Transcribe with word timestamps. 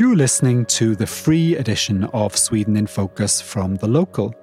You're 0.00 0.16
listening 0.16 0.64
to 0.80 0.96
the 0.96 1.06
free 1.06 1.56
edition 1.56 2.04
of 2.14 2.34
Sweden 2.34 2.74
in 2.74 2.86
Focus 2.86 3.42
from 3.42 3.76
The 3.76 3.86
Local. 3.86 4.34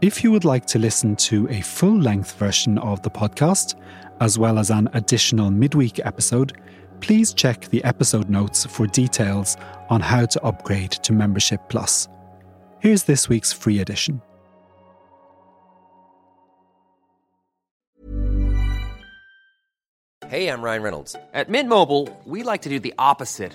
If 0.00 0.22
you 0.22 0.30
would 0.30 0.44
like 0.44 0.66
to 0.66 0.78
listen 0.78 1.16
to 1.16 1.48
a 1.48 1.62
full 1.62 1.98
length 1.98 2.38
version 2.38 2.78
of 2.78 3.02
the 3.02 3.10
podcast, 3.10 3.74
as 4.20 4.38
well 4.38 4.56
as 4.56 4.70
an 4.70 4.88
additional 4.92 5.50
midweek 5.50 5.98
episode, 6.06 6.52
please 7.00 7.34
check 7.34 7.68
the 7.70 7.82
episode 7.82 8.30
notes 8.30 8.66
for 8.66 8.86
details 8.86 9.56
on 9.90 10.00
how 10.00 10.26
to 10.26 10.44
upgrade 10.44 10.92
to 10.92 11.12
Membership 11.12 11.60
Plus. 11.68 12.06
Here's 12.78 13.02
this 13.02 13.28
week's 13.28 13.52
free 13.52 13.80
edition. 13.80 14.22
Hey, 20.28 20.46
I'm 20.48 20.62
Ryan 20.62 20.82
Reynolds. 20.82 21.16
At 21.32 21.48
Mint 21.48 21.68
Mobile, 21.68 22.16
we 22.24 22.44
like 22.44 22.62
to 22.62 22.68
do 22.68 22.78
the 22.78 22.94
opposite 22.96 23.54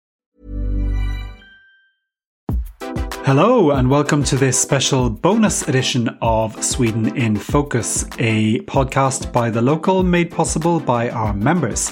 Hello, 3.23 3.69
and 3.69 3.87
welcome 3.87 4.23
to 4.23 4.35
this 4.35 4.59
special 4.59 5.07
bonus 5.07 5.67
edition 5.67 6.09
of 6.23 6.61
Sweden 6.63 7.15
in 7.15 7.37
Focus, 7.37 8.03
a 8.17 8.59
podcast 8.61 9.31
by 9.31 9.51
The 9.51 9.61
Local 9.61 10.01
made 10.01 10.31
possible 10.31 10.79
by 10.79 11.11
our 11.11 11.31
members. 11.31 11.91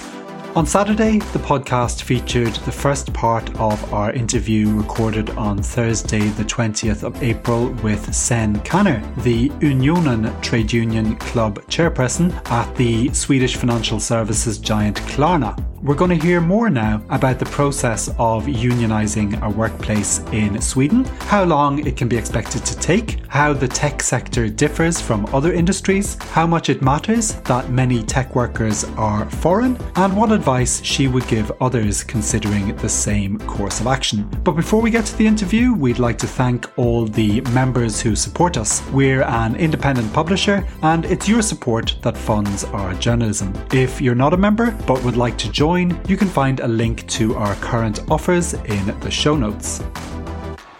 On 0.56 0.66
Saturday, 0.66 1.18
the 1.18 1.38
podcast 1.38 2.02
featured 2.02 2.54
the 2.54 2.72
first 2.72 3.12
part 3.12 3.48
of 3.60 3.94
our 3.94 4.12
interview 4.12 4.76
recorded 4.76 5.30
on 5.30 5.62
Thursday, 5.62 6.18
the 6.30 6.44
20th 6.44 7.04
of 7.04 7.22
April, 7.22 7.68
with 7.84 8.12
Sen 8.12 8.56
Kanner, 8.62 9.00
the 9.22 9.50
Unionen 9.60 10.42
trade 10.42 10.72
union 10.72 11.14
club 11.14 11.60
chairperson 11.66 12.34
at 12.50 12.74
the 12.74 13.08
Swedish 13.14 13.54
financial 13.54 14.00
services 14.00 14.58
giant 14.58 14.96
Klarna. 15.02 15.56
We're 15.82 15.94
going 15.94 16.10
to 16.10 16.26
hear 16.26 16.42
more 16.42 16.68
now 16.68 17.02
about 17.08 17.38
the 17.38 17.46
process 17.46 18.08
of 18.18 18.44
unionising 18.44 19.40
a 19.40 19.48
workplace 19.48 20.18
in 20.30 20.60
Sweden, 20.60 21.06
how 21.20 21.44
long 21.44 21.86
it 21.86 21.96
can 21.96 22.06
be 22.06 22.18
expected 22.18 22.66
to 22.66 22.76
take, 22.76 23.20
how 23.28 23.54
the 23.54 23.66
tech 23.66 24.02
sector 24.02 24.50
differs 24.50 25.00
from 25.00 25.24
other 25.34 25.54
industries, 25.54 26.22
how 26.32 26.46
much 26.46 26.68
it 26.68 26.82
matters 26.82 27.32
that 27.44 27.70
many 27.70 28.02
tech 28.02 28.34
workers 28.34 28.84
are 28.98 29.24
foreign, 29.30 29.78
and 29.96 30.14
what 30.14 30.32
advice 30.32 30.84
she 30.84 31.08
would 31.08 31.26
give 31.28 31.50
others 31.62 32.04
considering 32.04 32.76
the 32.76 32.88
same 32.88 33.38
course 33.38 33.80
of 33.80 33.86
action. 33.86 34.28
But 34.44 34.56
before 34.56 34.82
we 34.82 34.90
get 34.90 35.06
to 35.06 35.16
the 35.16 35.26
interview, 35.26 35.72
we'd 35.72 35.98
like 35.98 36.18
to 36.18 36.26
thank 36.26 36.66
all 36.78 37.06
the 37.06 37.40
members 37.52 38.02
who 38.02 38.14
support 38.14 38.58
us. 38.58 38.86
We're 38.90 39.22
an 39.22 39.56
independent 39.56 40.12
publisher, 40.12 40.62
and 40.82 41.06
it's 41.06 41.26
your 41.26 41.40
support 41.40 41.96
that 42.02 42.18
funds 42.18 42.64
our 42.64 42.92
journalism. 42.96 43.54
If 43.72 44.02
you're 44.02 44.14
not 44.14 44.34
a 44.34 44.36
member 44.36 44.72
but 44.86 45.02
would 45.04 45.16
like 45.16 45.38
to 45.38 45.50
join, 45.50 45.69
you 45.78 46.16
can 46.16 46.28
find 46.28 46.58
a 46.58 46.66
link 46.66 47.06
to 47.06 47.36
our 47.36 47.54
current 47.56 48.00
offers 48.10 48.54
in 48.54 48.98
the 49.00 49.10
show 49.10 49.36
notes. 49.36 49.80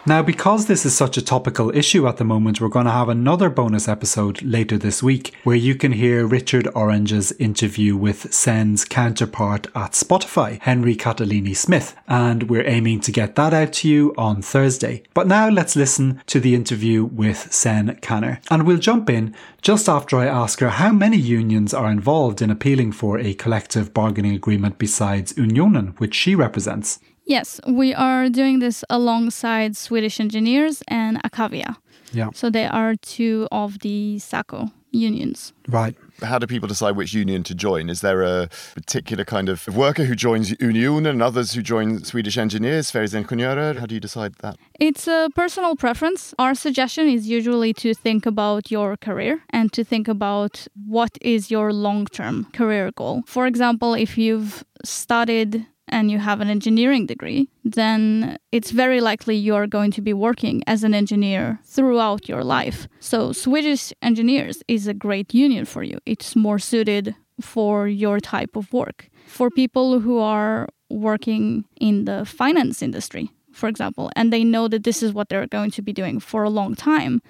Now, 0.06 0.22
because 0.22 0.64
this 0.64 0.86
is 0.86 0.96
such 0.96 1.18
a 1.18 1.22
topical 1.22 1.76
issue 1.76 2.08
at 2.08 2.16
the 2.16 2.24
moment, 2.24 2.58
we're 2.58 2.68
going 2.68 2.86
to 2.86 2.90
have 2.90 3.10
another 3.10 3.50
bonus 3.50 3.86
episode 3.86 4.40
later 4.40 4.78
this 4.78 5.02
week 5.02 5.34
where 5.44 5.56
you 5.56 5.74
can 5.74 5.92
hear 5.92 6.26
Richard 6.26 6.66
Orange's 6.74 7.32
interview 7.32 7.94
with 7.96 8.32
Sen's 8.32 8.86
counterpart 8.86 9.66
at 9.74 9.92
Spotify, 9.92 10.58
Henry 10.62 10.96
Catalini 10.96 11.54
Smith, 11.54 11.94
and 12.08 12.48
we're 12.48 12.66
aiming 12.66 13.00
to 13.00 13.12
get 13.12 13.34
that 13.36 13.52
out 13.52 13.74
to 13.74 13.90
you 13.90 14.14
on 14.16 14.40
Thursday. 14.40 15.02
But 15.12 15.26
now 15.26 15.50
let's 15.50 15.76
listen 15.76 16.22
to 16.28 16.40
the 16.40 16.54
interview 16.54 17.04
with 17.04 17.52
Sen 17.52 17.98
Kanner, 18.00 18.40
and 18.50 18.66
we'll 18.66 18.78
jump 18.78 19.10
in 19.10 19.34
just 19.60 19.86
after 19.86 20.16
I 20.16 20.24
ask 20.24 20.60
her 20.60 20.70
how 20.70 20.92
many 20.92 21.18
unions 21.18 21.74
are 21.74 21.90
involved 21.90 22.40
in 22.40 22.50
appealing 22.50 22.92
for 22.92 23.18
a 23.18 23.34
collective 23.34 23.92
bargaining 23.92 24.34
agreement 24.34 24.78
besides 24.78 25.34
Unionen, 25.34 25.98
which 26.00 26.14
she 26.14 26.34
represents. 26.34 27.00
Yes, 27.30 27.60
we 27.64 27.94
are 27.94 28.28
doing 28.28 28.58
this 28.58 28.82
alongside 28.90 29.76
Swedish 29.76 30.18
engineers 30.18 30.82
and 30.88 31.22
Akavia. 31.22 31.76
Yeah. 32.12 32.30
So 32.34 32.50
they 32.50 32.66
are 32.66 32.96
two 32.96 33.46
of 33.52 33.78
the 33.78 34.18
SACO 34.18 34.72
unions. 34.90 35.52
Right. 35.68 35.94
How 36.22 36.40
do 36.40 36.48
people 36.48 36.66
decide 36.66 36.96
which 36.96 37.14
union 37.14 37.44
to 37.44 37.54
join? 37.54 37.88
Is 37.88 38.00
there 38.00 38.22
a 38.22 38.48
particular 38.74 39.24
kind 39.24 39.48
of 39.48 39.68
worker 39.68 40.06
who 40.06 40.16
joins 40.16 40.50
Unionen 40.54 41.08
and 41.08 41.22
others 41.22 41.52
who 41.52 41.62
join 41.62 42.02
Swedish 42.02 42.36
engineers, 42.36 42.90
Sveriges 42.90 43.14
Ingenjörer? 43.14 43.78
How 43.78 43.86
do 43.86 43.94
you 43.94 44.00
decide 44.00 44.34
that? 44.40 44.56
It's 44.80 45.06
a 45.06 45.28
personal 45.36 45.76
preference. 45.76 46.34
Our 46.36 46.56
suggestion 46.56 47.08
is 47.08 47.28
usually 47.28 47.72
to 47.74 47.94
think 47.94 48.26
about 48.26 48.72
your 48.72 48.96
career 48.96 49.40
and 49.50 49.72
to 49.74 49.84
think 49.84 50.08
about 50.08 50.66
what 50.84 51.16
is 51.20 51.48
your 51.48 51.72
long 51.72 52.06
term 52.06 52.48
career 52.52 52.90
goal. 52.90 53.22
For 53.28 53.46
example, 53.46 53.94
if 53.94 54.18
you've 54.18 54.64
studied 54.84 55.64
and 55.90 56.10
you 56.10 56.18
have 56.18 56.40
an 56.40 56.48
engineering 56.48 57.06
degree, 57.06 57.48
then 57.64 58.38
it's 58.52 58.70
very 58.70 59.00
likely 59.00 59.36
you're 59.36 59.66
going 59.66 59.90
to 59.92 60.00
be 60.00 60.12
working 60.12 60.62
as 60.66 60.84
an 60.84 60.94
engineer 60.94 61.58
throughout 61.64 62.28
your 62.28 62.44
life. 62.44 62.88
So, 63.00 63.32
Swedish 63.32 63.92
Engineers 64.02 64.62
is 64.68 64.86
a 64.86 64.94
great 64.94 65.34
union 65.34 65.64
for 65.64 65.82
you. 65.82 65.98
It's 66.06 66.34
more 66.34 66.58
suited 66.58 67.14
for 67.40 67.88
your 67.88 68.20
type 68.20 68.56
of 68.56 68.72
work. 68.72 69.08
For 69.26 69.50
people 69.50 70.00
who 70.00 70.18
are 70.18 70.68
working 70.88 71.64
in 71.80 72.04
the 72.04 72.24
finance 72.24 72.82
industry, 72.82 73.30
for 73.52 73.68
example, 73.68 74.10
and 74.16 74.32
they 74.32 74.44
know 74.44 74.68
that 74.68 74.84
this 74.84 75.02
is 75.02 75.12
what 75.12 75.28
they're 75.28 75.46
going 75.46 75.70
to 75.72 75.82
be 75.82 75.92
doing 75.92 76.20
for 76.20 76.42
a 76.42 76.50
long 76.50 76.74
time, 76.74 77.20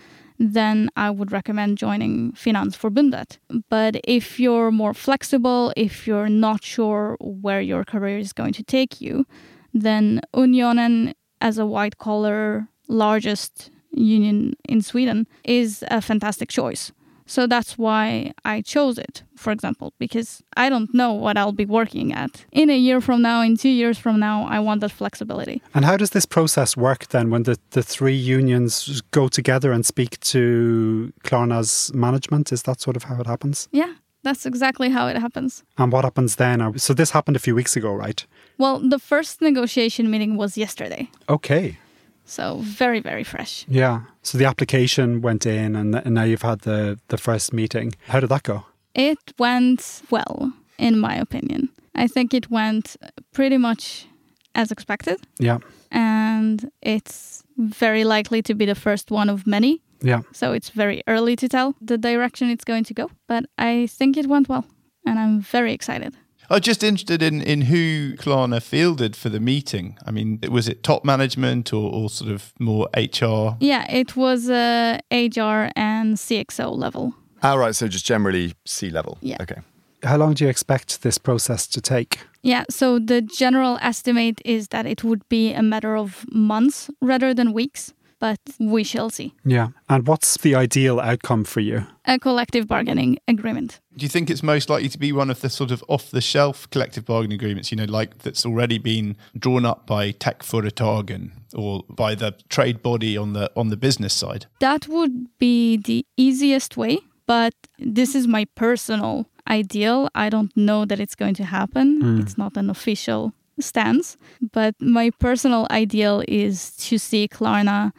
then 0.40 0.88
I 0.96 1.10
would 1.10 1.32
recommend 1.32 1.76
joining 1.76 2.32
Finansförbundet. 2.32 3.36
But 3.68 4.00
if 4.04 4.40
you're 4.40 4.70
more 4.70 4.94
flexible, 4.94 5.72
if 5.76 6.06
you're 6.06 6.30
not 6.30 6.64
sure 6.64 7.18
where 7.20 7.60
your 7.60 7.84
career 7.84 8.18
is 8.18 8.32
going 8.32 8.54
to 8.54 8.62
take 8.62 9.02
you, 9.02 9.26
then 9.74 10.22
Unionen, 10.34 11.14
as 11.42 11.58
a 11.58 11.66
white 11.66 11.98
collar, 11.98 12.68
largest 12.88 13.70
union 13.90 14.54
in 14.66 14.80
Sweden, 14.80 15.26
is 15.44 15.84
a 15.90 16.00
fantastic 16.00 16.48
choice. 16.48 16.90
So 17.26 17.46
that's 17.46 17.76
why 17.76 18.32
I 18.42 18.62
chose 18.62 18.98
it, 18.98 19.22
for 19.40 19.52
example, 19.52 19.92
because 19.98 20.42
I 20.56 20.68
don't 20.68 20.92
know 20.92 21.12
what 21.12 21.36
I'll 21.36 21.52
be 21.52 21.66
working 21.66 22.12
at. 22.12 22.44
In 22.52 22.70
a 22.70 22.76
year 22.76 23.00
from 23.00 23.22
now, 23.22 23.42
in 23.42 23.56
two 23.56 23.68
years 23.70 23.98
from 23.98 24.20
now, 24.20 24.46
I 24.46 24.60
want 24.60 24.80
that 24.82 24.92
flexibility. 24.92 25.62
And 25.74 25.84
how 25.84 25.96
does 25.96 26.10
this 26.10 26.26
process 26.26 26.76
work 26.76 27.08
then 27.08 27.30
when 27.30 27.44
the, 27.44 27.56
the 27.70 27.82
three 27.82 28.14
unions 28.14 29.02
go 29.10 29.28
together 29.28 29.72
and 29.72 29.84
speak 29.86 30.20
to 30.20 31.12
Klarna's 31.24 31.90
management? 31.94 32.52
Is 32.52 32.62
that 32.62 32.80
sort 32.80 32.96
of 32.96 33.04
how 33.04 33.20
it 33.20 33.26
happens? 33.26 33.68
Yeah, 33.72 33.94
that's 34.22 34.46
exactly 34.46 34.90
how 34.90 35.08
it 35.08 35.16
happens. 35.16 35.64
And 35.78 35.92
what 35.92 36.04
happens 36.04 36.36
then? 36.36 36.78
So 36.78 36.94
this 36.94 37.10
happened 37.10 37.36
a 37.36 37.40
few 37.40 37.54
weeks 37.54 37.76
ago, 37.76 37.92
right? 37.92 38.26
Well, 38.58 38.78
the 38.78 38.98
first 38.98 39.40
negotiation 39.40 40.10
meeting 40.10 40.36
was 40.36 40.58
yesterday. 40.58 41.08
Okay. 41.28 41.78
So 42.24 42.58
very, 42.62 43.00
very 43.00 43.24
fresh. 43.24 43.64
Yeah. 43.68 44.02
So 44.22 44.38
the 44.38 44.44
application 44.44 45.20
went 45.20 45.46
in 45.46 45.74
and, 45.74 45.96
and 45.96 46.14
now 46.14 46.22
you've 46.22 46.42
had 46.42 46.60
the, 46.60 46.98
the 47.08 47.18
first 47.18 47.52
meeting. 47.52 47.94
How 48.06 48.20
did 48.20 48.28
that 48.28 48.44
go? 48.44 48.66
It 48.94 49.18
went 49.38 50.02
well, 50.10 50.52
in 50.78 50.98
my 50.98 51.14
opinion. 51.16 51.68
I 51.94 52.06
think 52.08 52.34
it 52.34 52.50
went 52.50 52.96
pretty 53.32 53.58
much 53.58 54.06
as 54.54 54.70
expected. 54.70 55.20
Yeah. 55.38 55.58
And 55.90 56.70
it's 56.82 57.42
very 57.56 58.04
likely 58.04 58.42
to 58.42 58.54
be 58.54 58.66
the 58.66 58.74
first 58.74 59.10
one 59.10 59.28
of 59.28 59.46
many. 59.46 59.80
Yeah. 60.02 60.22
So 60.32 60.52
it's 60.52 60.70
very 60.70 61.02
early 61.06 61.36
to 61.36 61.48
tell 61.48 61.74
the 61.80 61.98
direction 61.98 62.50
it's 62.50 62.64
going 62.64 62.84
to 62.84 62.94
go. 62.94 63.10
But 63.26 63.44
I 63.58 63.86
think 63.86 64.16
it 64.16 64.26
went 64.26 64.48
well. 64.48 64.64
And 65.06 65.18
I'm 65.18 65.40
very 65.40 65.72
excited. 65.72 66.14
I 66.48 66.54
was 66.54 66.62
just 66.62 66.82
interested 66.82 67.22
in, 67.22 67.42
in 67.42 67.62
who 67.62 68.14
Klarna 68.16 68.60
fielded 68.60 69.14
for 69.14 69.28
the 69.28 69.38
meeting. 69.38 69.96
I 70.04 70.10
mean, 70.10 70.40
was 70.50 70.68
it 70.68 70.82
top 70.82 71.04
management 71.04 71.72
or, 71.72 71.92
or 71.92 72.10
sort 72.10 72.32
of 72.32 72.52
more 72.58 72.88
HR? 72.96 73.56
Yeah, 73.60 73.88
it 73.88 74.16
was 74.16 74.50
uh, 74.50 74.98
HR 75.12 75.70
and 75.76 76.16
CXO 76.16 76.76
level. 76.76 77.14
All 77.42 77.58
right, 77.58 77.74
so 77.74 77.88
just 77.88 78.04
generally 78.06 78.54
C-level. 78.66 79.18
Yeah. 79.22 79.36
Okay. 79.40 79.60
How 80.02 80.16
long 80.16 80.34
do 80.34 80.44
you 80.44 80.50
expect 80.50 81.02
this 81.02 81.18
process 81.18 81.66
to 81.68 81.80
take? 81.80 82.20
Yeah, 82.42 82.64
so 82.70 82.98
the 82.98 83.20
general 83.20 83.78
estimate 83.82 84.40
is 84.44 84.68
that 84.68 84.86
it 84.86 85.04
would 85.04 85.28
be 85.28 85.52
a 85.52 85.62
matter 85.62 85.96
of 85.96 86.24
months 86.32 86.90
rather 87.02 87.34
than 87.34 87.52
weeks. 87.52 87.92
but 88.20 88.38
we 88.58 88.84
shall 88.84 89.08
see. 89.10 89.32
Yeah. 89.46 89.68
And 89.88 90.06
what's 90.06 90.36
the 90.36 90.54
ideal 90.54 91.00
outcome 91.00 91.44
for 91.44 91.60
you? 91.60 91.86
A 92.04 92.18
collective 92.18 92.66
bargaining 92.68 93.18
agreement. 93.26 93.80
Do 93.96 94.04
you 94.04 94.10
think 94.10 94.28
it's 94.30 94.42
most 94.42 94.68
likely 94.68 94.88
to 94.90 94.98
be 94.98 95.10
one 95.12 95.30
of 95.30 95.40
the 95.40 95.48
sort 95.48 95.70
of 95.70 95.82
off 95.88 96.10
the 96.10 96.20
shelf 96.20 96.68
collective 96.70 97.06
bargaining 97.06 97.36
agreements, 97.36 97.70
you 97.72 97.76
know, 97.78 97.86
like 97.86 98.18
that's 98.18 98.44
already 98.44 98.78
been 98.78 99.16
drawn 99.38 99.64
up 99.64 99.86
by 99.86 100.12
Teknikföretagen 100.12 101.30
or 101.54 101.82
by 101.88 102.14
the 102.14 102.32
trade 102.50 102.82
body 102.82 103.16
on 103.16 103.32
the 103.32 103.50
on 103.56 103.70
the 103.70 103.76
business 103.76 104.12
side? 104.12 104.46
That 104.60 104.86
would 104.86 105.26
be 105.38 105.78
the 105.78 106.04
easiest 106.16 106.76
way, 106.76 106.98
but 107.30 107.54
this 107.78 108.16
is 108.16 108.26
my 108.26 108.44
personal 108.56 109.24
ideal. 109.48 110.08
I 110.16 110.30
don't 110.30 110.50
know 110.56 110.84
that 110.84 110.98
it's 110.98 111.14
going 111.14 111.34
to 111.34 111.44
happen. 111.44 112.00
Hmm. 112.00 112.20
It's 112.20 112.36
not 112.36 112.56
an 112.56 112.68
official 112.68 113.32
stance, 113.60 114.16
but 114.52 114.74
my 114.80 115.10
personal 115.20 115.68
ideal 115.70 116.24
is 116.26 116.74
to 116.88 116.98
see 116.98 117.28
Klarna 117.28 117.92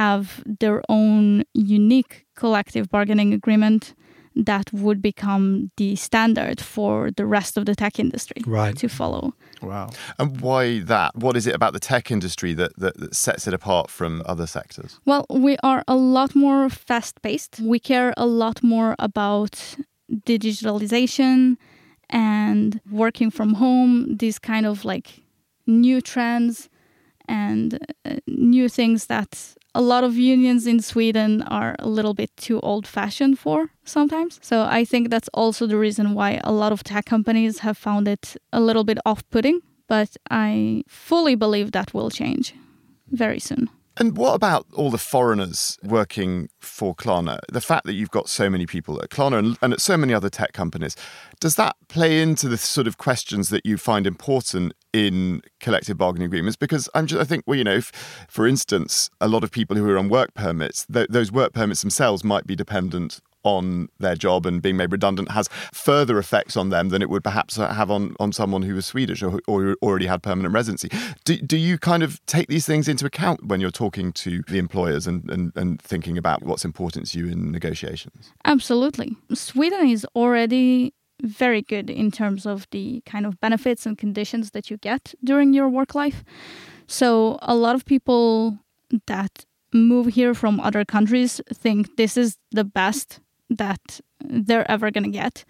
have 0.00 0.42
their 0.46 0.80
own 0.88 1.44
unique 1.52 2.24
collective 2.36 2.88
bargaining 2.88 3.34
agreement 3.34 3.94
that 4.36 4.72
would 4.72 5.02
become 5.02 5.70
the 5.76 5.96
standard 5.96 6.60
for 6.60 7.10
the 7.10 7.26
rest 7.26 7.56
of 7.56 7.64
the 7.66 7.74
tech 7.74 7.98
industry 7.98 8.42
Right. 8.46 8.76
to 8.76 8.88
follow. 8.88 9.34
Wow. 9.60 9.90
And 10.18 10.40
why 10.40 10.80
that? 10.80 11.16
What 11.16 11.36
is 11.36 11.46
it 11.46 11.54
about 11.54 11.72
the 11.72 11.80
tech 11.80 12.10
industry 12.10 12.54
that, 12.54 12.72
that, 12.78 12.96
that 12.98 13.14
sets 13.14 13.46
it 13.48 13.54
apart 13.54 13.90
from 13.90 14.22
other 14.26 14.46
sectors? 14.46 15.00
Well, 15.04 15.26
we 15.28 15.56
are 15.62 15.82
a 15.88 15.96
lot 15.96 16.34
more 16.34 16.70
fast 16.70 17.20
paced. 17.22 17.60
We 17.60 17.78
care 17.80 18.14
a 18.16 18.26
lot 18.26 18.62
more 18.62 18.94
about 18.98 19.76
digitalization 20.44 21.56
and 22.08 22.80
working 22.90 23.30
from 23.30 23.54
home, 23.54 24.16
these 24.16 24.38
kind 24.38 24.66
of 24.66 24.84
like 24.84 25.22
new 25.66 26.00
trends 26.00 26.68
and 27.30 27.78
uh, 28.04 28.16
new 28.26 28.68
things 28.68 29.06
that 29.06 29.54
a 29.74 29.80
lot 29.80 30.02
of 30.04 30.16
unions 30.16 30.66
in 30.66 30.80
Sweden 30.80 31.42
are 31.42 31.76
a 31.78 31.88
little 31.88 32.12
bit 32.12 32.30
too 32.36 32.58
old 32.60 32.86
fashioned 32.86 33.38
for 33.38 33.70
sometimes. 33.84 34.40
So 34.42 34.66
I 34.80 34.84
think 34.84 35.10
that's 35.10 35.28
also 35.32 35.66
the 35.66 35.76
reason 35.76 36.14
why 36.14 36.40
a 36.42 36.52
lot 36.52 36.72
of 36.72 36.82
tech 36.82 37.04
companies 37.06 37.60
have 37.60 37.78
found 37.78 38.08
it 38.08 38.36
a 38.52 38.60
little 38.60 38.84
bit 38.84 38.98
off 39.06 39.22
putting. 39.30 39.60
But 39.88 40.16
I 40.30 40.82
fully 40.88 41.36
believe 41.36 41.72
that 41.72 41.94
will 41.94 42.10
change 42.10 42.54
very 43.10 43.40
soon. 43.40 43.70
And 44.00 44.16
what 44.16 44.32
about 44.32 44.66
all 44.72 44.90
the 44.90 44.96
foreigners 44.96 45.76
working 45.82 46.48
for 46.58 46.94
Klarna? 46.94 47.38
The 47.52 47.60
fact 47.60 47.84
that 47.84 47.92
you've 47.92 48.10
got 48.10 48.30
so 48.30 48.48
many 48.48 48.64
people 48.64 48.98
at 49.02 49.10
Klarna 49.10 49.38
and, 49.38 49.58
and 49.60 49.74
at 49.74 49.80
so 49.82 49.98
many 49.98 50.14
other 50.14 50.30
tech 50.30 50.54
companies, 50.54 50.96
does 51.38 51.56
that 51.56 51.76
play 51.88 52.22
into 52.22 52.48
the 52.48 52.56
sort 52.56 52.86
of 52.86 52.96
questions 52.96 53.50
that 53.50 53.66
you 53.66 53.76
find 53.76 54.06
important 54.06 54.72
in 54.94 55.42
collective 55.60 55.98
bargaining 55.98 56.24
agreements? 56.24 56.56
Because 56.56 56.88
I'm 56.94 57.06
just, 57.06 57.20
I 57.20 57.24
think, 57.24 57.44
well, 57.46 57.58
you 57.58 57.64
know, 57.64 57.74
if, 57.74 57.92
for 58.26 58.46
instance, 58.46 59.10
a 59.20 59.28
lot 59.28 59.44
of 59.44 59.50
people 59.50 59.76
who 59.76 59.86
are 59.90 59.98
on 59.98 60.08
work 60.08 60.32
permits, 60.32 60.86
th- 60.90 61.08
those 61.10 61.30
work 61.30 61.52
permits 61.52 61.82
themselves 61.82 62.24
might 62.24 62.46
be 62.46 62.56
dependent 62.56 63.20
on 63.42 63.88
their 63.98 64.14
job 64.14 64.46
and 64.46 64.62
being 64.62 64.76
made 64.76 64.92
redundant 64.92 65.30
has 65.32 65.48
further 65.72 66.18
effects 66.18 66.56
on 66.56 66.70
them 66.70 66.90
than 66.90 67.02
it 67.02 67.08
would 67.08 67.24
perhaps 67.24 67.56
have 67.56 67.90
on, 67.90 68.14
on 68.20 68.32
someone 68.32 68.62
who 68.62 68.74
was 68.74 68.86
Swedish 68.86 69.22
or, 69.22 69.40
or 69.46 69.76
already 69.82 70.06
had 70.06 70.22
permanent 70.22 70.54
residency. 70.54 70.88
Do, 71.24 71.36
do 71.36 71.56
you 71.56 71.78
kind 71.78 72.02
of 72.02 72.24
take 72.26 72.48
these 72.48 72.66
things 72.66 72.88
into 72.88 73.06
account 73.06 73.46
when 73.46 73.60
you're 73.60 73.70
talking 73.70 74.12
to 74.12 74.42
the 74.48 74.58
employers 74.58 75.06
and, 75.06 75.28
and, 75.30 75.52
and 75.56 75.80
thinking 75.80 76.18
about 76.18 76.42
what's 76.42 76.64
important 76.64 77.06
to 77.08 77.18
you 77.18 77.28
in 77.28 77.50
negotiations? 77.50 78.32
Absolutely. 78.44 79.16
Sweden 79.32 79.88
is 79.88 80.06
already 80.14 80.94
very 81.22 81.62
good 81.62 81.90
in 81.90 82.10
terms 82.10 82.46
of 82.46 82.66
the 82.70 83.02
kind 83.06 83.26
of 83.26 83.40
benefits 83.40 83.86
and 83.86 83.98
conditions 83.98 84.52
that 84.52 84.70
you 84.70 84.76
get 84.78 85.14
during 85.22 85.52
your 85.52 85.68
work 85.68 85.94
life. 85.94 86.24
So, 86.86 87.38
a 87.42 87.54
lot 87.54 87.76
of 87.76 87.84
people 87.84 88.58
that 89.06 89.44
move 89.72 90.06
here 90.06 90.34
from 90.34 90.60
other 90.60 90.84
countries 90.84 91.40
think 91.52 91.96
this 91.96 92.16
is 92.16 92.36
the 92.50 92.64
best 92.64 93.20
that 93.50 94.00
they're 94.20 94.70
ever 94.70 94.90
going 94.90 95.04
to 95.04 95.10
get. 95.10 95.44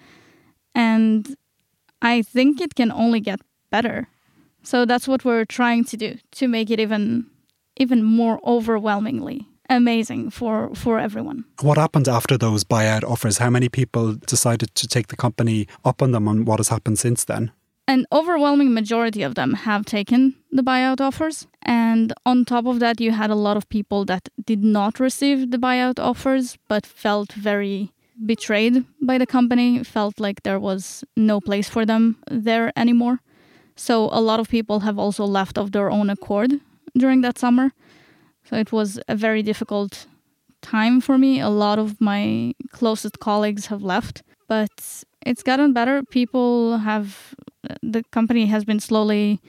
And 0.75 1.37
I 2.03 2.23
think 2.23 2.61
it 2.61 2.75
can 2.75 2.91
only 2.93 3.21
get 3.21 3.41
better. 3.71 4.09
So 4.63 4.85
that's 4.85 5.07
what 5.07 5.25
we're 5.25 5.45
trying 5.45 5.85
to 5.85 5.97
do 5.97 6.19
to 6.33 6.49
make 6.49 6.71
it 6.71 6.81
even 6.81 7.27
even 7.77 8.03
more 8.03 8.41
overwhelmingly 8.45 9.47
amazing 9.71 10.31
for 10.31 10.75
for 10.75 10.99
everyone. 10.99 11.45
What 11.63 11.79
happened 11.79 12.09
after 12.09 12.37
those 12.37 12.65
buyout 12.65 13.05
offers? 13.05 13.39
How 13.39 13.51
many 13.51 13.69
people 13.69 14.15
decided 14.27 14.75
to 14.75 14.87
take 14.87 15.09
the 15.09 15.17
company 15.17 15.67
up 15.85 16.03
on 16.03 16.13
them 16.13 16.29
and 16.29 16.47
what 16.47 16.59
has 16.59 16.69
happened 16.69 16.99
since 16.99 17.25
then? 17.25 17.53
An 17.91 18.07
overwhelming 18.13 18.73
majority 18.73 19.25
of 19.25 19.35
them 19.35 19.55
have 19.55 19.85
taken 19.85 20.37
the 20.53 20.63
buyout 20.63 21.01
offers. 21.01 21.49
And 21.63 22.13
on 22.25 22.45
top 22.45 22.65
of 22.67 22.79
that, 22.79 23.01
you 23.01 23.11
had 23.11 23.31
a 23.31 23.43
lot 23.47 23.57
of 23.57 23.69
people 23.69 24.05
that 24.05 24.29
did 24.47 24.63
not 24.63 25.01
receive 25.01 25.51
the 25.51 25.59
buyout 25.59 25.99
offers 25.99 26.57
but 26.69 26.87
felt 26.87 27.33
very 27.33 27.91
betrayed 28.25 28.85
by 29.03 29.19
the 29.19 29.27
company, 29.27 29.83
felt 29.83 30.21
like 30.21 30.45
there 30.45 30.61
was 30.61 31.03
no 31.17 31.41
place 31.41 31.69
for 31.69 31.85
them 31.85 32.17
there 32.31 32.73
anymore. 32.77 33.19
So 33.75 34.09
a 34.13 34.21
lot 34.21 34.39
of 34.39 34.49
people 34.49 34.81
have 34.81 34.97
also 34.97 35.25
left 35.25 35.59
of 35.59 35.73
their 35.73 35.91
own 35.91 36.11
accord 36.11 36.61
during 36.97 37.23
that 37.23 37.39
summer. 37.39 37.73
So 38.45 38.55
it 38.55 38.71
was 38.71 39.01
a 39.09 39.17
very 39.17 39.43
difficult 39.43 40.07
time 40.63 41.01
for 41.01 41.19
me. 41.19 41.41
A 41.41 41.49
lot 41.49 41.81
of 41.81 42.01
my 42.01 42.55
closest 42.71 43.19
colleagues 43.19 43.67
have 43.67 43.83
left, 43.83 44.23
but 44.47 45.03
it's 45.27 45.43
gotten 45.43 45.73
better. 45.73 46.05
People 46.05 46.79
have, 46.79 47.35
the 47.83 48.03
company 48.11 48.47
has 48.47 48.65
been 48.65 48.81
slowly 48.81 49.41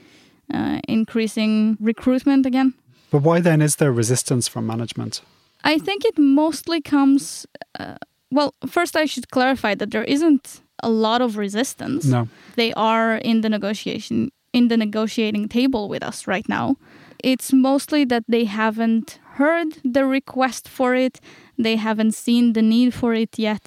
uh, 0.52 0.80
increasing 0.88 1.76
recruitment 1.80 2.46
again. 2.46 2.74
But 3.10 3.22
why 3.22 3.40
then 3.40 3.60
is 3.60 3.76
there 3.76 3.92
resistance 3.92 4.48
from 4.48 4.66
management? 4.66 5.22
I 5.64 5.78
think 5.78 6.04
it 6.04 6.18
mostly 6.18 6.80
comes. 6.80 7.46
Uh, 7.78 7.96
well, 8.30 8.54
first, 8.66 8.96
I 8.96 9.04
should 9.04 9.30
clarify 9.30 9.74
that 9.74 9.90
there 9.90 10.04
isn't 10.04 10.60
a 10.82 10.88
lot 10.88 11.20
of 11.20 11.36
resistance. 11.36 12.06
No. 12.06 12.28
They 12.56 12.72
are 12.74 13.16
in 13.16 13.42
the 13.42 13.48
negotiation 13.48 14.30
in 14.52 14.68
the 14.68 14.76
negotiating 14.76 15.48
table 15.48 15.88
with 15.88 16.02
us 16.02 16.26
right 16.26 16.48
now. 16.48 16.76
It's 17.22 17.52
mostly 17.52 18.04
that 18.06 18.24
they 18.28 18.44
haven't 18.44 19.18
heard 19.36 19.78
the 19.84 20.04
request 20.04 20.68
for 20.68 20.94
it. 20.94 21.20
They 21.56 21.76
haven't 21.76 22.12
seen 22.12 22.52
the 22.52 22.62
need 22.62 22.92
for 22.92 23.14
it 23.14 23.38
yet. 23.38 23.62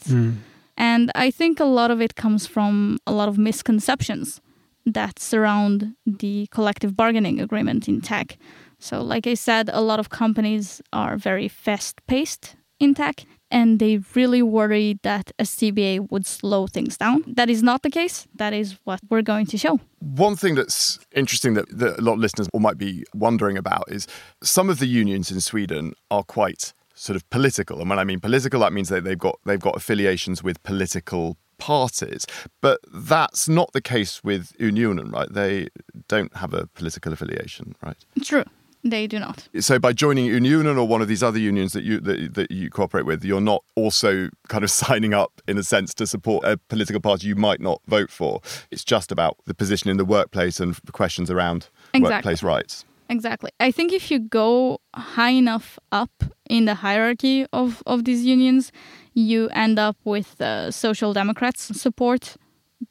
And 0.78 1.12
I 1.16 1.32
think 1.32 1.60
a 1.60 1.66
lot 1.66 1.90
of 1.90 2.02
it 2.02 2.16
comes 2.16 2.46
from 2.46 2.98
a 3.08 3.12
lot 3.12 3.30
of 3.30 3.38
misconceptions 3.38 4.42
that 4.86 5.20
surround 5.20 5.96
the 6.06 6.48
collective 6.52 6.96
bargaining 6.96 7.40
agreement 7.40 7.88
in 7.88 8.02
tech. 8.02 8.38
So, 8.80 9.02
like 9.02 9.26
I 9.26 9.34
said, 9.34 9.70
a 9.74 9.82
lot 9.82 10.00
of 10.00 10.10
companies 10.10 10.82
are 10.94 11.18
very 11.18 11.48
fast 11.48 12.06
paced 12.08 12.56
in 12.80 12.94
tech 12.94 13.26
and 13.52 13.80
they 13.80 14.00
really 14.16 14.42
worry 14.42 15.00
that 15.04 15.32
a 15.40 15.44
CBA 15.44 16.12
would 16.12 16.26
slow 16.26 16.68
things 16.68 16.98
down. 16.98 17.24
That 17.28 17.50
is 17.50 17.64
not 17.64 17.84
the 17.84 17.90
case. 17.90 18.28
That 18.36 18.54
is 18.54 18.78
what 18.84 19.00
we're 19.10 19.22
going 19.22 19.46
to 19.48 19.58
show. 19.58 19.80
One 20.00 20.36
thing 20.36 20.56
that's 20.56 21.00
interesting 21.16 21.54
that, 21.54 21.70
that 21.78 22.00
a 22.00 22.02
lot 22.02 22.14
of 22.14 22.20
listeners 22.20 22.50
might 22.54 22.78
be 22.78 23.06
wondering 23.14 23.58
about 23.58 23.86
is 23.88 24.08
some 24.44 24.70
of 24.70 24.80
the 24.80 24.88
unions 24.88 25.32
in 25.32 25.42
Sweden 25.42 25.94
are 26.12 26.24
quite 26.24 26.74
sort 26.96 27.16
of 27.16 27.30
political. 27.30 27.80
And 27.80 27.90
when 27.90 28.00
I 28.00 28.04
mean 28.04 28.20
political, 28.20 28.60
that 28.62 28.74
means 28.74 28.90
that 28.90 29.04
they've 29.04 29.18
got 29.18 29.40
they've 29.46 29.60
got 29.60 29.76
affiliations 29.76 30.44
with 30.44 30.62
political 30.64 31.38
parties. 31.66 32.26
But 32.62 32.80
that's 32.94 33.50
not 33.50 33.74
the 33.74 33.82
case 33.82 34.24
with 34.24 34.54
Unionen, 34.60 35.12
right? 35.12 35.32
They 35.32 35.68
don't 36.08 36.36
have 36.38 36.54
a 36.54 36.68
political 36.68 37.12
affiliation, 37.14 37.76
right? 37.82 37.98
True. 38.24 38.44
They 38.84 39.08
do 39.08 39.18
not. 39.18 39.48
So 39.62 39.80
by 39.80 39.94
joining 39.94 40.28
Unionen 40.28 40.78
or 40.78 40.88
one 40.88 41.02
of 41.02 41.08
these 41.08 41.24
other 41.24 41.40
unions 41.40 41.74
that 41.74 41.84
you 41.84 42.00
that, 42.02 42.36
that 42.36 42.52
you 42.52 42.70
cooperate 42.70 43.06
with, 43.08 43.26
you're 43.26 43.42
not 43.42 43.64
also 43.76 44.30
kind 44.48 44.64
of 44.64 44.70
signing 44.84 45.14
up 45.14 45.32
in 45.48 45.58
a 45.58 45.64
sense 45.64 45.94
to 45.96 46.06
support 46.06 46.46
a 46.46 46.58
political 46.70 47.02
party 47.02 47.28
you 47.28 47.36
might 47.36 47.60
not 47.60 47.82
vote 47.88 48.12
for. 48.12 48.42
It's 48.70 48.84
just 48.84 49.12
about 49.12 49.38
the 49.46 49.56
position 49.56 49.90
in 49.90 49.98
the 49.98 50.06
workplace 50.06 50.60
and 50.60 50.80
questions 50.92 51.32
around 51.32 51.70
Exactly. 51.96 52.16
workplace 52.16 52.44
rights. 52.44 52.86
Exactly. 53.10 53.52
I 53.60 53.72
think 53.72 53.92
if 53.94 54.12
you 54.12 54.20
go 54.20 54.80
high 54.96 55.32
enough 55.44 55.80
up 55.92 56.24
in 56.50 56.66
the 56.66 56.76
hierarchy 56.76 57.46
of, 57.54 57.82
of 57.86 58.04
these 58.06 58.24
unions, 58.26 58.72
you 59.16 59.50
end 59.50 59.80
up 59.80 59.98
with 60.04 60.40
uh, 60.42 60.70
social 60.72 61.14
democrats 61.14 61.72
support. 61.82 62.36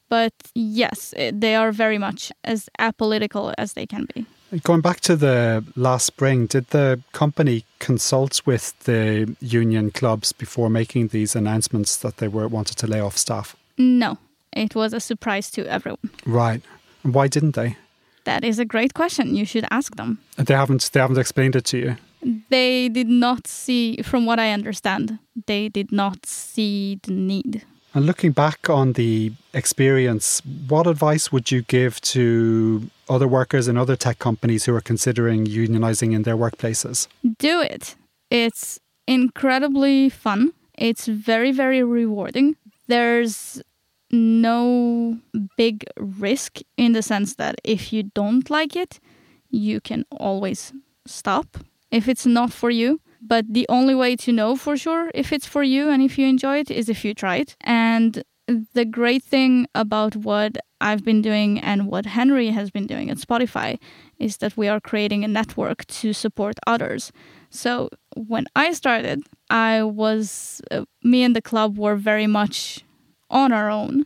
But 0.09 0.33
yes, 0.55 1.15
eh, 1.17 1.31
they 1.33 1.55
are 1.55 1.71
very 1.71 1.99
much 1.99 2.33
as 2.43 2.69
apolitical 2.81 3.53
as 3.59 3.75
they 3.75 3.87
can 3.87 4.07
be. 4.15 4.27
Going 4.63 4.81
back 4.81 5.01
to 5.01 5.17
the 5.17 5.65
last 5.77 6.07
spring, 6.07 6.47
did 6.47 6.69
the 6.69 7.01
company 7.13 7.65
consult 7.81 8.41
with 8.47 8.79
the 8.85 9.35
union 9.41 9.91
clubs 9.91 10.33
before 10.33 10.71
making 10.71 11.09
these 11.09 11.37
announcements 11.37 11.97
that 11.97 12.17
they 12.19 12.29
were 12.29 12.49
wanted 12.49 12.77
to 12.79 12.87
lay 12.87 13.01
off 13.01 13.17
staff? 13.17 13.57
No, 13.77 14.17
it 14.53 14.75
was 14.75 14.93
a 14.93 15.01
surprise 15.01 15.51
to 15.53 15.67
everyone. 15.67 16.11
Right. 16.25 16.63
Why 17.03 17.29
didn't 17.29 17.55
they? 17.55 17.77
That 18.25 18.45
is 18.45 18.59
a 18.59 18.65
great 18.65 18.95
question. 18.95 19.35
You 19.35 19.45
should 19.45 19.67
ask 19.71 19.97
them. 19.97 20.19
They 20.37 20.55
haven't 20.55 20.91
they 20.93 21.01
haven't 21.01 21.19
explained 21.19 21.57
it 21.57 21.65
to 21.67 21.79
you. 21.79 21.97
They 22.49 22.89
did 22.89 23.09
not 23.09 23.47
see, 23.47 24.03
from 24.03 24.25
what 24.25 24.39
I 24.39 24.53
understand, 24.53 25.19
they 25.47 25.69
did 25.69 25.93
not 25.93 26.27
see 26.27 26.99
the 27.03 27.13
need. 27.13 27.65
And 27.95 28.07
looking 28.07 28.33
back 28.33 28.69
on 28.69 28.95
the 28.95 29.33
experience, 29.53 30.43
what 30.69 30.89
advice 30.89 31.31
would 31.31 31.53
you 31.53 31.63
give 31.63 32.01
to 32.01 32.91
other 33.09 33.29
workers 33.29 33.69
in 33.69 33.77
other 33.77 33.95
tech 33.95 34.19
companies 34.19 34.65
who 34.65 34.75
are 34.75 34.81
considering 34.81 35.47
unionizing 35.47 36.13
in 36.13 36.25
their 36.25 36.37
workplaces? 36.37 37.07
Do 37.39 37.61
it. 37.61 37.95
It's 38.31 38.81
incredibly 39.07 40.09
fun. 40.09 40.55
It's 40.77 41.07
very, 41.07 41.53
very 41.53 41.85
rewarding. 41.85 42.57
There's 42.89 43.63
no 44.11 45.19
big 45.57 45.85
risk 45.97 46.59
in 46.77 46.93
the 46.93 47.03
sense 47.03 47.37
that 47.37 47.61
if 47.63 47.93
you 47.93 48.03
don't 48.03 48.51
like 48.51 48.75
it, 48.75 48.99
you 49.51 49.81
can 49.81 50.05
always 50.11 50.73
stop 51.07 51.59
if 51.93 52.09
it's 52.09 52.27
not 52.27 52.53
for 52.53 52.71
you. 52.71 53.01
But 53.27 53.47
the 53.49 53.67
only 53.69 53.95
way 53.95 54.17
to 54.17 54.33
know 54.33 54.55
for 54.55 54.77
sure 54.77 55.11
if 55.15 55.33
it's 55.33 55.47
for 55.47 55.63
you 55.63 55.89
and 55.89 56.03
if 56.03 56.19
you 56.19 56.27
enjoy 56.27 56.59
it 56.59 56.71
is 56.71 56.89
if 56.89 57.05
you 57.05 57.15
try 57.15 57.37
it. 57.37 57.57
And 57.63 58.23
the 58.47 58.85
great 58.85 59.23
thing 59.23 59.67
about 59.75 60.15
what 60.17 60.59
I've 60.81 61.05
been 61.05 61.23
doing 61.23 61.59
and 61.59 61.87
what 61.87 62.05
Henry 62.05 62.49
has 62.51 62.71
been 62.71 62.87
doing 62.87 63.09
at 63.09 63.17
Spotify 63.17 63.79
is 64.19 64.37
that 64.39 64.57
we 64.57 64.69
are 64.69 64.81
creating 64.81 65.25
a 65.25 65.29
network 65.29 65.87
to 65.87 66.13
support 66.13 66.57
others. 66.67 67.11
So 67.49 67.89
when 68.15 68.47
I 68.55 68.73
started, 68.73 69.23
I 69.49 69.83
was, 69.83 70.61
uh, 70.71 70.85
me 71.03 71.23
and 71.23 71.35
the 71.35 71.41
club 71.41 71.79
were 71.79 71.97
very 71.97 72.27
much 72.27 72.85
on 73.31 73.53
our 73.53 73.71
own. 73.71 74.05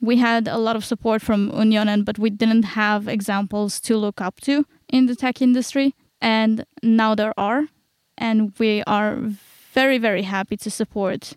We 0.00 0.16
had 0.16 0.48
a 0.48 0.58
lot 0.58 0.74
of 0.74 0.84
support 0.84 1.22
from 1.22 1.50
Unionen, 1.52 2.04
but 2.04 2.18
we 2.18 2.30
didn't 2.30 2.64
have 2.64 3.06
examples 3.06 3.80
to 3.82 3.96
look 3.96 4.20
up 4.20 4.40
to 4.40 4.66
in 4.88 5.06
the 5.06 5.14
tech 5.14 5.40
industry. 5.40 5.94
And 6.20 6.64
now 6.82 7.14
there 7.14 7.34
are. 7.38 7.68
And 8.20 8.52
we 8.58 8.84
are 8.86 9.16
very, 9.72 9.98
very 9.98 10.22
happy 10.22 10.56
to 10.58 10.70
support 10.70 11.32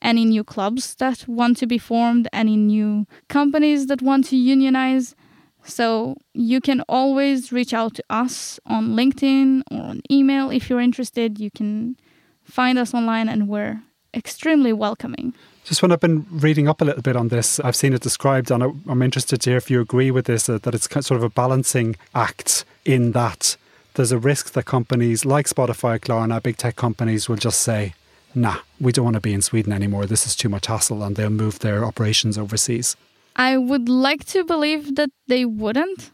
any 0.00 0.24
new 0.24 0.44
clubs 0.44 0.94
that 0.94 1.26
want 1.26 1.56
to 1.58 1.66
be 1.66 1.78
formed, 1.78 2.28
any 2.32 2.56
new 2.56 3.06
companies 3.28 3.88
that 3.88 4.00
want 4.00 4.26
to 4.26 4.36
unionize. 4.36 5.16
So 5.64 6.16
you 6.34 6.60
can 6.60 6.80
always 6.88 7.52
reach 7.52 7.74
out 7.74 7.94
to 7.94 8.04
us 8.08 8.60
on 8.64 8.94
LinkedIn 8.94 9.62
or 9.70 9.80
on 9.80 10.00
email 10.10 10.50
if 10.50 10.70
you're 10.70 10.80
interested. 10.80 11.40
You 11.40 11.50
can 11.50 11.96
find 12.44 12.78
us 12.78 12.94
online 12.94 13.28
and 13.28 13.48
we're 13.48 13.82
extremely 14.14 14.72
welcoming. 14.72 15.34
Just 15.64 15.82
when 15.82 15.92
I've 15.92 16.00
been 16.00 16.24
reading 16.30 16.68
up 16.68 16.80
a 16.80 16.84
little 16.84 17.02
bit 17.02 17.16
on 17.16 17.28
this, 17.28 17.60
I've 17.60 17.76
seen 17.76 17.92
it 17.92 18.00
described, 18.00 18.50
and 18.50 18.62
I'm 18.62 19.02
interested 19.02 19.42
to 19.42 19.50
hear 19.50 19.58
if 19.58 19.70
you 19.70 19.82
agree 19.82 20.10
with 20.10 20.24
this 20.24 20.48
uh, 20.48 20.58
that 20.62 20.74
it's 20.74 20.88
sort 20.88 21.18
of 21.18 21.22
a 21.22 21.28
balancing 21.28 21.96
act 22.14 22.64
in 22.86 23.12
that 23.12 23.56
there's 23.98 24.12
a 24.12 24.18
risk 24.18 24.52
that 24.52 24.64
companies 24.64 25.24
like 25.24 25.46
Spotify, 25.48 25.98
Klarna, 25.98 26.40
big 26.40 26.56
tech 26.56 26.76
companies 26.76 27.28
will 27.28 27.36
just 27.36 27.60
say, 27.60 27.94
nah, 28.32 28.58
we 28.80 28.92
don't 28.92 29.04
want 29.04 29.14
to 29.14 29.20
be 29.20 29.34
in 29.34 29.42
Sweden 29.42 29.72
anymore. 29.72 30.06
This 30.06 30.24
is 30.24 30.36
too 30.36 30.48
much 30.48 30.66
hassle, 30.66 31.02
and 31.02 31.16
they'll 31.16 31.30
move 31.30 31.58
their 31.58 31.84
operations 31.84 32.38
overseas. 32.38 32.96
I 33.34 33.56
would 33.56 33.88
like 33.88 34.24
to 34.26 34.44
believe 34.44 34.94
that 34.94 35.10
they 35.26 35.44
wouldn't. 35.44 36.12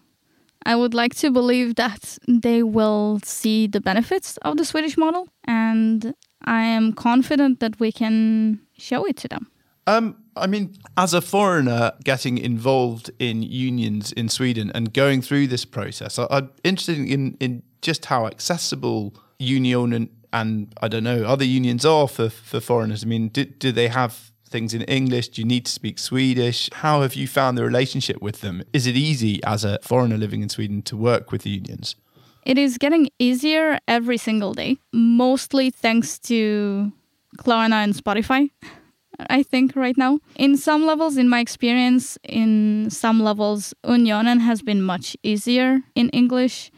I 0.64 0.76
would 0.76 0.94
like 0.94 1.14
to 1.16 1.30
believe 1.30 1.74
that 1.74 2.18
they 2.26 2.62
will 2.62 3.20
see 3.22 3.66
the 3.66 3.82
benefits 3.82 4.38
of 4.38 4.56
the 4.56 4.64
Swedish 4.64 4.96
model, 4.96 5.28
and 5.44 6.14
I 6.42 6.62
am 6.62 6.94
confident 6.94 7.60
that 7.60 7.78
we 7.78 7.92
can 7.92 8.60
show 8.78 9.04
it 9.04 9.18
to 9.18 9.28
them. 9.28 9.50
Um, 9.86 10.16
I 10.36 10.46
mean, 10.46 10.74
as 10.96 11.14
a 11.14 11.20
foreigner 11.20 11.92
getting 12.02 12.38
involved 12.38 13.10
in 13.18 13.42
unions 13.42 14.12
in 14.12 14.28
Sweden 14.28 14.70
and 14.74 14.92
going 14.92 15.22
through 15.22 15.46
this 15.48 15.64
process, 15.64 16.18
I, 16.18 16.26
am 16.30 16.50
interested 16.62 16.98
in, 16.98 17.36
in 17.40 17.62
just 17.82 18.06
how 18.06 18.26
accessible 18.26 19.14
union 19.38 20.08
and 20.32 20.74
I 20.82 20.88
don't 20.88 21.04
know 21.04 21.24
other 21.24 21.44
unions 21.44 21.84
are 21.84 22.08
for 22.08 22.28
for 22.28 22.60
foreigners. 22.60 23.04
I 23.04 23.06
mean, 23.06 23.28
do, 23.28 23.44
do 23.44 23.70
they 23.70 23.88
have 23.88 24.32
things 24.48 24.74
in 24.74 24.82
English? 24.82 25.28
Do 25.28 25.42
you 25.42 25.46
need 25.46 25.66
to 25.66 25.72
speak 25.72 25.98
Swedish? 25.98 26.68
How 26.72 27.02
have 27.02 27.14
you 27.14 27.26
found 27.28 27.56
the 27.56 27.64
relationship 27.64 28.20
with 28.20 28.40
them? 28.40 28.62
Is 28.72 28.86
it 28.86 28.96
easy 28.96 29.42
as 29.44 29.64
a 29.64 29.78
foreigner 29.82 30.16
living 30.16 30.42
in 30.42 30.48
Sweden 30.48 30.82
to 30.82 30.96
work 30.96 31.32
with 31.32 31.42
the 31.42 31.50
unions? 31.50 31.96
It 32.44 32.58
is 32.58 32.76
getting 32.76 33.08
easier 33.18 33.78
every 33.88 34.18
single 34.18 34.52
day, 34.52 34.76
mostly 34.92 35.70
thanks 35.70 36.18
to 36.30 36.92
Klarna 37.38 37.82
and 37.84 37.94
Spotify. 37.94 38.50
I 39.18 39.42
think 39.42 39.76
right 39.76 39.96
now. 39.96 40.20
In 40.36 40.56
some 40.56 40.84
levels, 40.86 41.16
in 41.16 41.28
my 41.28 41.40
experience, 41.40 42.18
in 42.22 42.88
some 42.90 43.20
levels, 43.20 43.74
Unionen 43.84 44.40
has 44.40 44.62
been 44.62 44.82
much 44.82 45.16
easier 45.22 45.80
in 45.94 46.08
English 46.10 46.70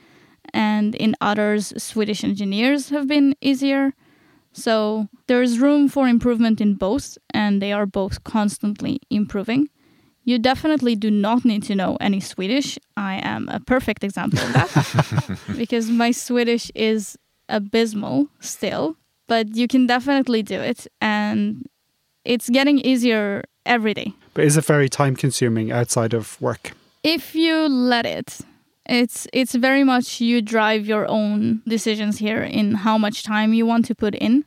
and 0.52 0.94
in 0.94 1.14
others, 1.20 1.72
Swedish 1.76 2.24
engineers 2.24 2.88
have 2.88 3.06
been 3.06 3.34
easier. 3.40 3.92
So 4.52 5.08
there's 5.26 5.58
room 5.58 5.88
for 5.88 6.08
improvement 6.08 6.60
in 6.60 6.74
both, 6.74 7.18
and 7.34 7.60
they 7.60 7.72
are 7.72 7.84
both 7.84 8.24
constantly 8.24 9.00
improving. 9.10 9.68
You 10.24 10.38
definitely 10.38 10.96
do 10.96 11.10
not 11.10 11.44
need 11.44 11.62
to 11.64 11.74
know 11.74 11.96
any 12.00 12.20
Swedish. 12.20 12.78
I 12.96 13.20
am 13.22 13.48
a 13.48 13.60
perfect 13.60 14.02
example 14.02 14.40
of 14.40 14.52
that 14.54 15.38
because 15.56 15.90
my 15.90 16.10
Swedish 16.10 16.70
is 16.74 17.18
abysmal 17.48 18.28
still, 18.40 18.96
but 19.28 19.54
you 19.54 19.68
can 19.68 19.86
definitely 19.86 20.42
do 20.42 20.58
it, 20.58 20.86
and 21.00 21.66
it's 22.26 22.50
getting 22.50 22.78
easier 22.78 23.42
every 23.64 23.94
day. 23.94 24.12
But 24.34 24.44
is 24.44 24.56
it 24.56 24.64
very 24.64 24.88
time 24.88 25.16
consuming 25.16 25.72
outside 25.72 26.12
of 26.12 26.40
work? 26.40 26.72
If 27.02 27.34
you 27.34 27.68
let 27.68 28.06
it. 28.06 28.40
It's 28.88 29.26
it's 29.32 29.54
very 29.54 29.82
much 29.82 30.20
you 30.20 30.40
drive 30.40 30.86
your 30.86 31.08
own 31.08 31.60
decisions 31.66 32.18
here 32.18 32.42
in 32.42 32.74
how 32.74 32.96
much 32.98 33.24
time 33.24 33.52
you 33.52 33.66
want 33.66 33.84
to 33.86 33.94
put 33.94 34.14
in. 34.14 34.44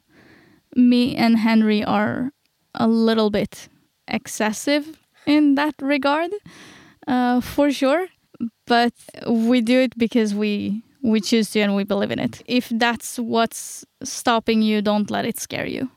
Me 0.75 1.13
and 1.15 1.37
Henry 1.37 1.83
are 1.83 2.31
a 2.73 2.87
little 2.87 3.29
bit 3.29 3.67
excessive 4.07 4.97
in 5.25 5.55
that 5.55 5.75
regard, 5.81 6.31
uh, 7.05 7.41
for 7.41 7.69
sure. 7.71 8.07
But 8.65 8.93
we 9.27 9.59
do 9.59 9.79
it 9.79 9.97
because 9.97 10.33
we 10.33 10.83
we 11.01 11.19
choose 11.19 11.51
to 11.51 11.59
and 11.59 11.75
we 11.75 11.83
believe 11.83 12.11
in 12.11 12.19
it. 12.19 12.41
If 12.45 12.69
that's 12.69 13.19
what's 13.19 13.85
stopping 14.03 14.61
you, 14.61 14.81
don't 14.81 15.11
let 15.11 15.25
it 15.25 15.37
scare 15.37 15.67
you. 15.67 15.89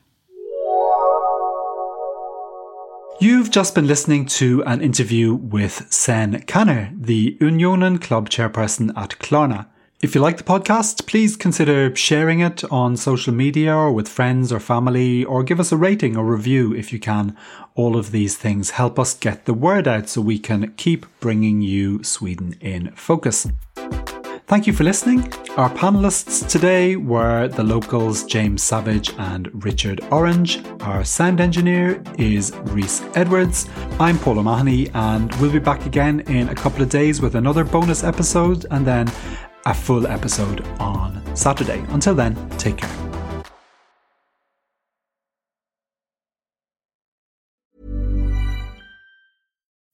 You've 3.19 3.51
just 3.51 3.75
been 3.75 3.87
listening 3.87 4.25
to 4.25 4.63
an 4.65 4.81
interview 4.81 5.35
with 5.35 5.91
Sen 5.93 6.41
Kanner, 6.41 6.91
the 6.99 7.37
Unionen 7.39 8.01
Club 8.01 8.29
chairperson 8.29 8.91
at 8.97 9.11
Klarna. 9.19 9.67
If 10.01 10.13
you 10.13 10.19
like 10.19 10.35
the 10.35 10.43
podcast, 10.43 11.05
please 11.05 11.37
consider 11.37 11.95
sharing 11.95 12.41
it 12.41 12.63
on 12.65 12.97
social 12.97 13.33
media 13.33 13.73
or 13.73 13.93
with 13.93 14.09
friends 14.09 14.51
or 14.51 14.59
family, 14.59 15.23
or 15.23 15.43
give 15.43 15.61
us 15.61 15.71
a 15.71 15.77
rating 15.77 16.17
or 16.17 16.25
review 16.25 16.73
if 16.75 16.91
you 16.91 16.99
can. 16.99 17.37
All 17.75 17.95
of 17.95 18.11
these 18.11 18.35
things 18.35 18.71
help 18.71 18.99
us 18.99 19.13
get 19.13 19.45
the 19.45 19.53
word 19.53 19.87
out 19.87 20.09
so 20.09 20.19
we 20.19 20.39
can 20.39 20.73
keep 20.75 21.05
bringing 21.21 21.61
you 21.61 22.03
Sweden 22.03 22.57
in 22.59 22.91
focus. 22.91 23.47
Thank 24.53 24.67
you 24.67 24.73
for 24.73 24.83
listening. 24.83 25.33
Our 25.57 25.71
panelists 25.71 26.47
today 26.47 26.95
were 26.95 27.47
the 27.47 27.63
locals 27.63 28.23
James 28.23 28.61
Savage 28.61 29.11
and 29.17 29.49
Richard 29.65 30.01
Orange. 30.11 30.63
Our 30.81 31.03
sound 31.03 31.41
engineer 31.41 32.03
is 32.19 32.55
Rhys 32.65 33.01
Edwards. 33.15 33.67
I'm 33.99 34.19
Paul 34.19 34.37
O'Mahony, 34.37 34.91
and 34.93 35.33
we'll 35.37 35.51
be 35.51 35.57
back 35.57 35.87
again 35.87 36.19
in 36.27 36.49
a 36.49 36.53
couple 36.53 36.83
of 36.83 36.89
days 36.89 37.19
with 37.19 37.33
another 37.33 37.63
bonus 37.63 38.03
episode 38.03 38.67
and 38.69 38.85
then 38.85 39.11
a 39.65 39.73
full 39.73 40.05
episode 40.05 40.61
on 40.79 41.19
Saturday. 41.35 41.83
Until 41.89 42.13
then, 42.13 42.35
take 42.59 42.77
care. 42.77 42.95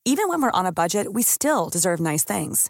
Even 0.04 0.28
when 0.28 0.42
we're 0.42 0.52
on 0.52 0.66
a 0.66 0.74
budget, 0.74 1.14
we 1.14 1.22
still 1.22 1.70
deserve 1.70 2.02
nice 2.02 2.26
things. 2.26 2.70